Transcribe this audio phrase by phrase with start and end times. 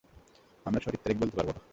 [0.65, 1.61] আমরা সঠিক তারিখ বলতে পারব না।